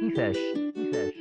[0.00, 0.36] كيفاش؟
[0.74, 1.12] كيفاش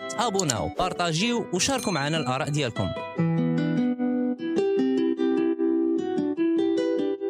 [0.09, 0.69] تابوناو
[1.53, 2.87] وشاركوا معنا الاراء ديالكم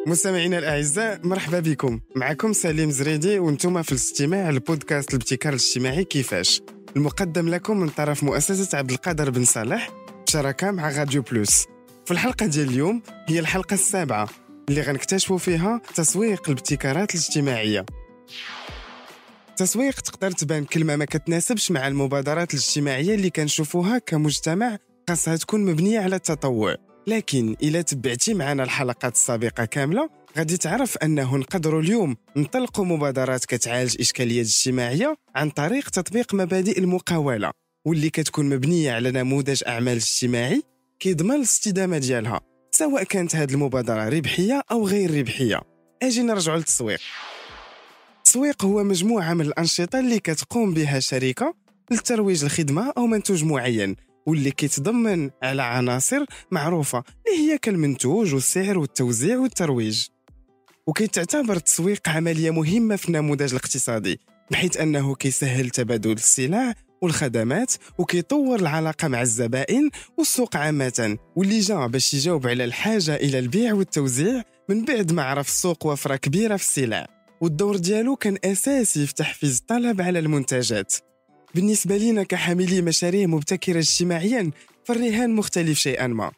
[0.06, 6.62] مستمعينا الاعزاء مرحبا بكم معكم سليم زريدي وأنتم في الاستماع لبودكاست الابتكار الاجتماعي كيفاش
[6.96, 9.90] المقدم لكم من طرف مؤسسه عبد القادر بن صالح
[10.26, 11.66] بشراكه مع راديو بلوس
[12.10, 14.28] في الحلقة ديال اليوم هي الحلقة السابعة
[14.68, 17.86] اللي غنكتشفوا فيها تسويق الابتكارات الاجتماعية.
[19.48, 26.00] التسويق تقدر تبان كلمة ما كتناسبش مع المبادرات الاجتماعية اللي كنشوفوها كمجتمع خاصها تكون مبنية
[26.00, 26.76] على التطوع.
[27.06, 33.96] لكن إلا تبعتي معنا الحلقات السابقة كاملة غادي تعرف أنه نقدروا اليوم نطلقوا مبادرات كتعالج
[34.00, 37.50] إشكاليات اجتماعية عن طريق تطبيق مبادئ المقاولة
[37.86, 40.69] واللي كتكون مبنية على نموذج أعمال اجتماعي
[41.00, 45.60] كيضمن الاستدامة ديالها سواء كانت هذه المبادرة ربحية أو غير ربحية.
[46.02, 47.00] أجي نرجعوا للتسويق.
[48.18, 51.54] التسويق هو مجموعة من الأنشطة اللي كتقوم بها شركة
[51.90, 59.38] لترويج الخدمة أو منتوج معين واللي كيتضمن على عناصر معروفة اللي هي كالمنتوج والسعر والتوزيع
[59.38, 60.06] والترويج.
[60.86, 69.08] وكيتعتبر التسويق عملية مهمة في النموذج الاقتصادي بحيث أنه كيسهل تبادل السلع والخدمات وكيطور العلاقة
[69.08, 71.18] مع الزبائن والسوق عامة.
[71.36, 76.16] واللي جا باش يجاوب على الحاجة إلى البيع والتوزيع من بعد ما عرف السوق وفرة
[76.16, 77.06] كبيرة في السلع.
[77.40, 80.94] والدور ديالو كان أساسي في تحفيز الطلب على المنتجات.
[81.54, 84.50] بالنسبة لنا كحاملي مشاريع مبتكرة اجتماعيا
[84.84, 86.30] فالرهان مختلف شيئا ما.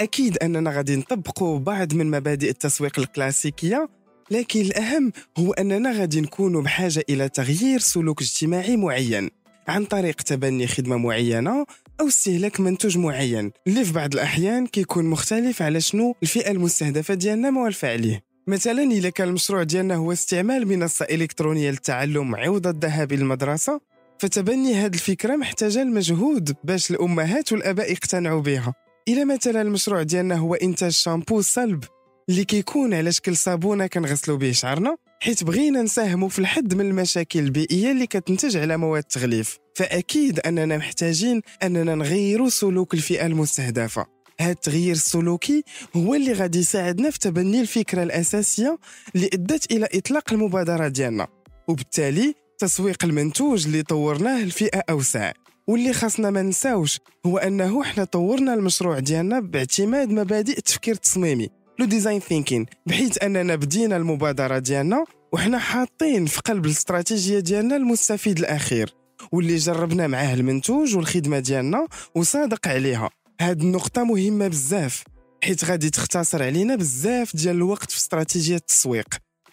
[0.00, 3.88] أكيد أننا غادي نطبقوا بعض من مبادئ التسويق الكلاسيكية
[4.30, 9.30] لكن الأهم هو أننا غادي نكون بحاجة إلى تغيير سلوك اجتماعي معين.
[9.68, 11.66] عن طريق تبني خدمة معينة
[12.00, 17.50] أو استهلاك منتوج معين اللي في بعض الأحيان كيكون مختلف على شنو الفئة المستهدفة ديالنا
[17.50, 23.22] موالفة عليه مثلا إذا كان المشروع ديالنا هو استعمال منصة إلكترونية للتعلم عوض الذهاب إلى
[23.22, 23.80] المدرسة
[24.18, 28.74] فتبني هذه الفكرة محتاجة المجهود باش الأمهات والآباء يقتنعوا بها.
[29.08, 31.84] إلى مثلا المشروع ديالنا هو إنتاج شامبو صلب
[32.28, 34.96] اللي كيكون على شكل صابونة كنغسلوا به شعرنا.
[35.20, 39.58] حيت بغينا نساهموا في الحد من المشاكل البيئية اللي كتنتج على مواد التغليف.
[39.74, 44.06] فأكيد أننا محتاجين أننا نغيروا سلوك الفئة المستهدفة.
[44.40, 45.64] هذا التغيير السلوكي
[45.96, 48.78] هو اللي غادي يساعدنا في تبني الفكرة الأساسية
[49.14, 51.26] اللي أدت إلى إطلاق المبادرة ديالنا.
[51.68, 55.32] وبالتالي تسويق المنتوج اللي طورناه لفئة أوسع.
[55.68, 61.48] واللي خاصنا ما نساوش هو أنه إحنا طورنا المشروع ديالنا باعتماد مبادئ التفكير التصميمي.
[61.78, 68.38] لو ديزاين ثينكين بحيث أننا بدينا المبادرة ديالنا وحنا حاطين في قلب الاستراتيجية ديالنا المستفيد
[68.38, 68.94] الأخير
[69.32, 73.10] واللي جربنا معاه المنتوج والخدمة ديالنا وصادق عليها.
[73.40, 75.04] هاد النقطة مهمة بزاف
[75.44, 79.08] حيت غادي تختصر علينا بزاف ديال الوقت في استراتيجية التسويق.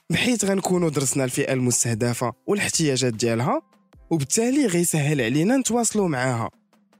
[0.09, 3.61] بحيث غنكونوا درسنا الفئة المستهدفة والاحتياجات ديالها
[4.09, 6.49] وبالتالي غيسهل علينا نتواصلوا معاها.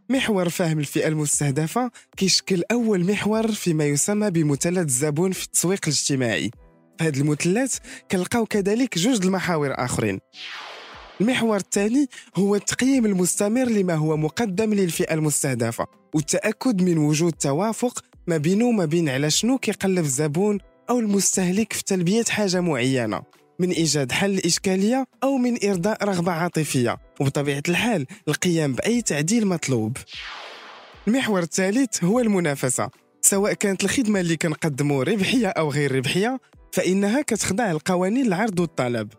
[0.09, 6.51] محور فهم الفئة المستهدفة كيشكل أول محور فيما يسمى بمثلث الزبون في التسويق الاجتماعي.
[6.97, 7.77] في هذا المثلث
[8.11, 10.19] كنلقاو كذلك جوج المحاور آخرين.
[11.21, 18.37] المحور الثاني هو التقييم المستمر لما هو مقدم للفئة المستهدفة والتأكد من وجود توافق ما
[18.37, 23.21] بينه وما بين على شنو كيقلب الزبون أو المستهلك في تلبية حاجة معينة.
[23.59, 26.97] من إيجاد حل الإشكالية أو من إرضاء رغبة عاطفية.
[27.19, 29.97] وبطبيعة الحال القيام بأي تعديل مطلوب.
[31.07, 32.89] المحور الثالث هو المنافسة.
[33.21, 36.39] سواء كانت الخدمة اللي كنقدموا ربحية أو غير ربحية
[36.73, 39.09] فإنها كتخضع لقوانين العرض والطلب.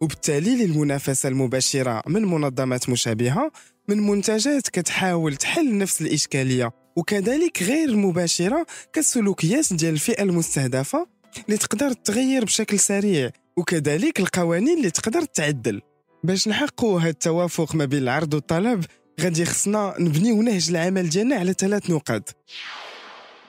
[0.00, 3.52] وبالتالي للمنافسة المباشرة من منظمات مشابهة
[3.88, 6.72] من منتجات كتحاول تحل نفس الإشكالية.
[6.96, 11.06] وكذلك غير المباشرة كالسلوكيات ديال الفئة المستهدفة
[11.46, 15.82] اللي تقدر تغير بشكل سريع وكذلك القوانين اللي تقدر تعدل.
[16.24, 18.84] باش نحققوا هذا التوافق ما بين العرض والطلب
[19.20, 22.36] غادي خصنا نبنيو نهج العمل ديالنا على ثلاث نقاط.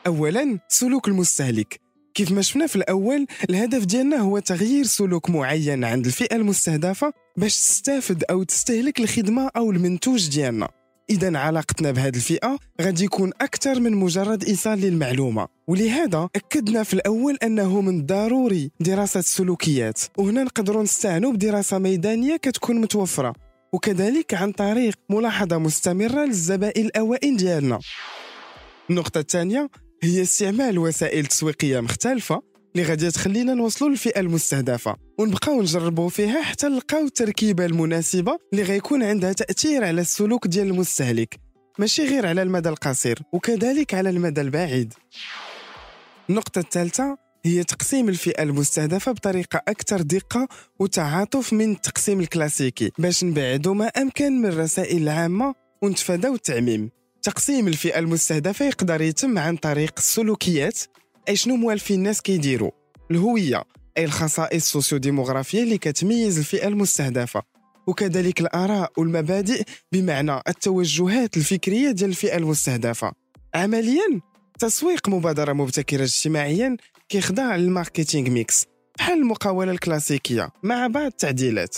[0.08, 1.80] اولا سلوك المستهلك.
[2.14, 7.56] كيف ما شفنا في الأول الهدف ديالنا هو تغيير سلوك معين عند الفئة المستهدفة باش
[7.56, 10.70] تستافد أو تستهلك الخدمة أو المنتوج ديالنا.
[11.10, 15.48] اذا علاقتنا بهذه الفئة غادي يكون أكثر من مجرد إيصال للمعلومة.
[15.68, 20.02] ولهذا أكدنا في الأول أنه من الضروري دراسة السلوكيات.
[20.18, 23.34] وهنا نقدروا نستعنوا بدراسة ميدانية كتكون متوفرة.
[23.74, 27.80] وكذلك عن طريق ملاحظة مستمرة للزبائن الأوائل ديالنا.
[28.90, 29.70] النقطة الثانية
[30.04, 32.42] هي استعمال وسائل تسويقية مختلفة
[32.78, 34.96] اللي غادي تخلينا نوصلوا للفئة المستهدفة.
[35.20, 41.40] ونبقاو نجربوا فيها حتى نلقاو التركيبة المناسبة اللي غيكون عندها تأثير على السلوك ديال المستهلك.
[41.80, 44.94] ماشي غير على المدى القصير وكذلك على المدى البعيد.
[46.30, 50.48] النقطة الثالثة هي تقسيم الفئة المستهدفة بطريقة أكثر دقة
[50.80, 56.90] وتعاطف من التقسيم الكلاسيكي باش نبعدوا ما أمكن من الرسائل العامة ونتفاداو التعميم.
[57.24, 60.80] تقسيم الفئة المستهدفة يقدر يتم عن طريق السلوكيات
[61.28, 62.72] اي شنو موالفين الناس كيديروا؟
[63.12, 63.64] الهوية
[63.98, 67.44] أي الخصائص السوسيو ديموغرافيه اللي كتميز الفئة المستهدفة.
[67.88, 73.12] وكذلك الآراء والمبادئ بمعنى التوجهات الفكرية ديال الفئة المستهدفة.
[73.56, 74.22] عمليا
[74.60, 76.78] تسويق مبادرة مبتكرة اجتماعيا
[77.10, 78.66] كيخضع لل marketing mix
[78.98, 81.78] بحال المقاولة الكلاسيكية مع بعض التعديلات.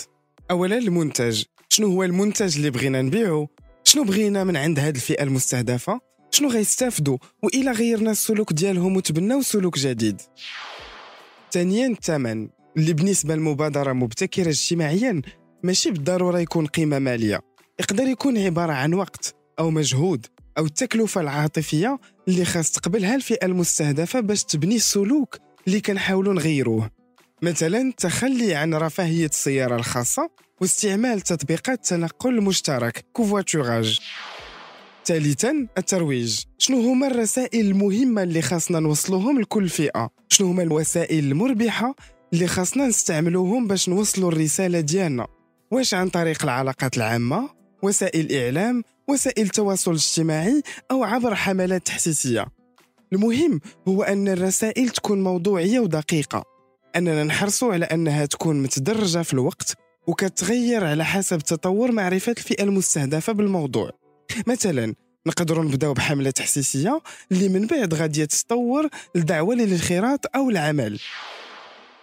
[0.50, 3.48] اولا المنتج شنو هو المنتج اللي بغينا نبيعه
[3.84, 9.78] شنو بغينا من عند هذه الفئة المستهدفة؟ شنو غيستافدوا؟ وإلا غيرنا السلوك ديالهم وتبناو سلوك
[9.78, 10.20] جديد.
[11.52, 15.22] ثانيا الثمن اللي بالنسبة للمبادرة مبتكرة اجتماعيا
[15.64, 17.40] ماشي بالضرورة يكون قيمة مالية.
[17.80, 20.26] يقدر يكون عبارة عن وقت أو مجهود
[20.58, 21.98] أو التكلفة العاطفية
[22.28, 26.90] اللي خاص تقبلها الفئة المستهدفة باش تبني السلوك اللي كنحاولوا نغيروه.
[27.42, 30.30] مثلا التخلي عن رفاهية السيارة الخاصة
[30.60, 33.98] واستعمال تطبيقات التنقل المشترك كوفواتوراج.
[35.06, 36.40] ثالثا الترويج.
[36.58, 41.94] شنو هما الرسائل المهمة اللي خاصنا نوصلوهم لكل فئة؟ شنو هما الوسائل المربحة
[42.32, 45.26] اللي خاصنا نستعملوهم باش نوصلوا الرسالة ديالنا؟
[45.70, 47.50] واش عن طريق العلاقات العامة
[47.82, 52.46] وسائل الإعلام وسائل التواصل الاجتماعي أو عبر حملات تحسيسية؟
[53.12, 56.44] المهم هو أن الرسائل تكون موضوعية ودقيقة.
[56.96, 59.74] أننا نحرصوا على أنها تكون متدرجة في الوقت
[60.06, 63.99] وكتغير على حسب تطور معرفة الفئة المستهدفة بالموضوع.
[64.46, 64.94] مثلا
[65.26, 67.00] نقدروا نبداو بحملة تحسيسية
[67.32, 71.00] اللي من بعد غادي تتطور لدعوة للانخراط أو العمل.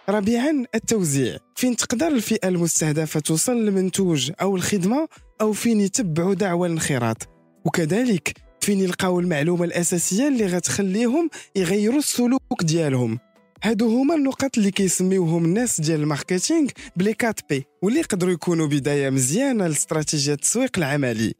[0.08, 1.38] رابعا التوزيع.
[1.56, 5.08] فين تقدر الفئة المستهدفة توصل للمنتوج أو الخدمة
[5.40, 7.28] أو فين يتبعوا دعوة الانخراط؟
[7.64, 13.18] وكذلك فين يلقاو المعلومة الأساسية اللي غتخليهم يغيروا السلوك ديالهم؟
[13.62, 18.32] هادو هما النقط اللي كيسميوهم الناس ديال ال marketing ب les 4 P واللي يقدروا
[18.32, 21.34] يكونوا بداية مزيانة لاستراتيجية التسويق العملي.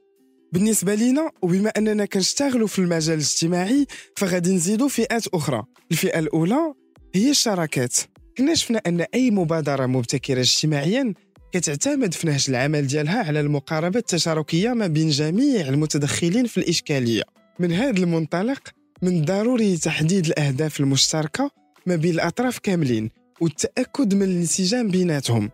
[0.53, 3.87] بالنسبة لينا وبما أننا كنشتغلوا في المجال الاجتماعي
[4.17, 5.65] فغادي نزيدوا فئات أخرى.
[5.91, 6.75] الفئة الأولى
[7.15, 7.97] هي الشراكات.
[8.39, 11.15] كنا شفنا أن أي مبادرة مبتكرة اجتماعيا
[11.53, 17.23] كتعتمد في نهج العمل ديالها على المقاربة التشاركية ما بين جميع المتدخلين في الإشكالية.
[17.59, 18.69] من هذا المنطلق
[19.03, 21.51] من الضروري تحديد الأهداف المشتركة
[21.87, 23.11] ما بين الأطراف كاملين
[23.41, 25.51] والتأكد من الانسجام بيناتهم.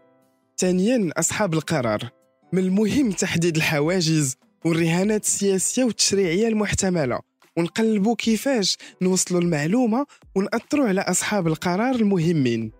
[0.58, 2.10] ثانيا أصحاب القرار.
[2.52, 7.20] من المهم تحديد الحواجز والرهانات السياسية والتشريعية المحتملة.
[7.56, 12.72] ونقلبوا كيفاش نوصلوا المعلومة ونأثروا على أصحاب القرار المهمين.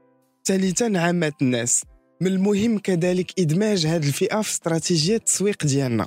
[0.45, 1.83] ثالثا عامه الناس.
[2.21, 6.07] من المهم كذلك إدماج هذه الفئة في استراتيجية التسويق ديالنا.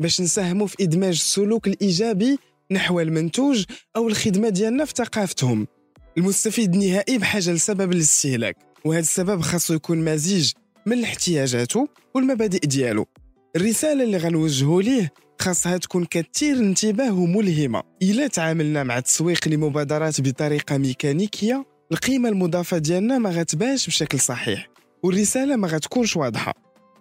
[0.00, 2.38] باش نساهموا في إدماج السلوك الإيجابي
[2.70, 3.64] نحو المنتوج
[3.96, 5.66] أو الخدمة ديالنا في ثقافتهم.
[6.18, 8.56] المستفيد النهائي بحاجة لسبب الاستهلاك.
[8.84, 10.52] وهذا السبب خاصو يكون مزيج
[10.86, 13.06] من احتياجاته والمبادئ ديالو.
[13.56, 20.78] الرسالة اللي غنوجهوا ليه خاصها تكون كثير انتباه وملهمه إلا تعاملنا مع التسويق لمبادرات بطريقة
[20.78, 24.68] ميكانيكية القيمة المضافة ديالنا ما غتبانش بشكل صحيح
[25.02, 26.54] والرساله ما غتكونش واضحة.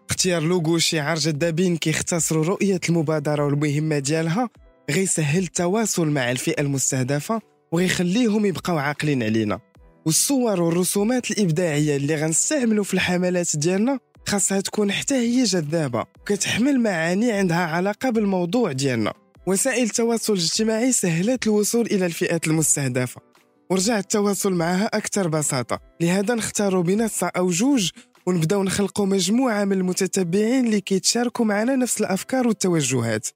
[0.09, 4.49] اختيار لوغو شعار جذابين كيختصروا رؤية المبادرة والمهمه ديالها
[4.91, 9.59] غيسهل التواصل مع الفئة المستهدفة وغيخليهم يبقاو عاقلين علينا.
[10.05, 16.05] والصور والرسومات الإبداعية اللي غنستعملوا في الحملات ديالنا خاصها تكون حتى هي جذابة.
[16.21, 19.13] وكتحمل معاني عندها علاقة بالموضوع ديالنا.
[19.47, 23.21] وسائل التواصل الاجتماعي سهلت الوصول إلى الفئات المستهدفة.
[23.69, 25.79] ورجع التواصل معها أكثر بساطة.
[26.01, 27.89] لهذا نختاروا منصة أو جوج
[28.25, 33.27] ونبداو نخلقوا مجموعة من المتتبعين اللي كيتشاركوا معنا نفس الأفكار والتوجهات.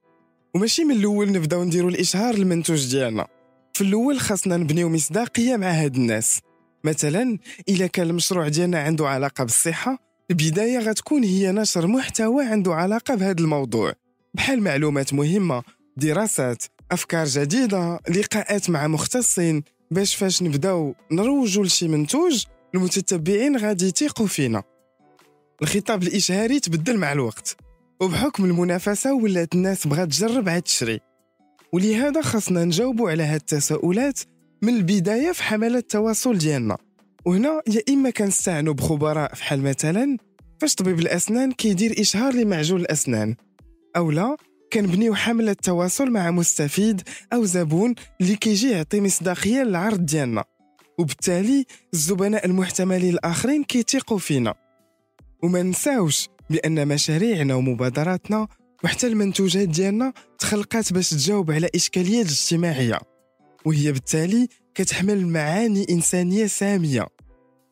[0.55, 3.27] وماشي من الأول نبداو نديروا الإشهار المنتوج ديالنا.
[3.73, 6.39] في الأول خاصنا نبنيو مصداقية مع هاد الناس.
[6.83, 13.15] مثلا إذا كان المشروع ديالنا عنده علاقة بالصحة البداية غتكون هي نشر محتوى عنده علاقة
[13.15, 13.93] بهذا الموضوع.
[14.33, 15.63] بحال معلومات مهمة
[15.97, 22.45] دراسات أفكار جديدة لقاءات مع مختصين باش فاش نبداو نروجوا لشي منتوج
[22.75, 24.63] المتتبعين غادي يثيقوا فينا.
[25.61, 27.57] الخطاب الإشهاري تبدل مع الوقت
[28.01, 30.99] وبحكم المنافسة ولات الناس بغات تجرب عاد تشري
[31.73, 34.19] ولهذا خاصنا نجاوبوا على هاد التساؤلات
[34.61, 36.77] من البداية في حملة التواصل ديالنا.
[37.25, 40.17] وهنا يا إما كنستعنوا بخبراء فحال مثلا
[40.59, 43.35] فاش طبيب الأسنان كيدير إشهار لمعجون الأسنان
[43.97, 44.37] أو لا
[44.73, 47.01] كنبنيو حملة تواصل مع مستفيد
[47.33, 50.43] أو زبون اللي كيجي يعطي مصداقية للعرض ديالنا
[50.99, 54.53] وبالتالي الزبناء المحتملين الآخرين كيتيقوا فينا.
[55.43, 58.47] وما نساوش بأن مشاريعنا ومبادراتنا
[58.83, 62.99] وحتى المنتوجات ديالنا تخلقات باش تجاوب على إشكاليات اجتماعية
[63.65, 67.07] وهي بالتالي كتحمل معاني إنسانية سامية.